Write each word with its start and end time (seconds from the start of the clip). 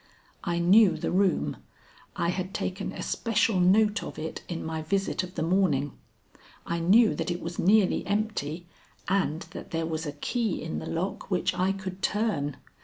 I 0.43 0.57
knew 0.57 0.97
the 0.97 1.11
room. 1.11 1.57
I 2.15 2.29
had 2.29 2.55
taken 2.55 2.91
especial 2.91 3.59
note 3.59 4.01
of 4.01 4.17
it 4.17 4.41
in 4.47 4.65
my 4.65 4.81
visit 4.81 5.21
of 5.21 5.35
the 5.35 5.43
morning. 5.43 5.91
I 6.65 6.79
knew 6.79 7.13
that 7.13 7.29
it 7.29 7.39
was 7.39 7.59
nearly 7.59 8.03
empty 8.07 8.65
and 9.07 9.41
that 9.51 9.69
there 9.69 9.85
was 9.85 10.07
a 10.07 10.13
key 10.13 10.59
in 10.63 10.79
the 10.79 10.87
lock 10.87 11.29
which 11.29 11.53
I 11.53 11.71
could 11.71 12.01
turn. 12.01 12.57